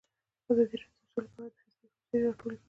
[0.51, 2.57] ازادي راډیو د سوله په اړه د فیسبوک تبصرې راټولې کړي.